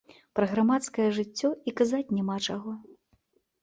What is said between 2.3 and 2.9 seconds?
чаго.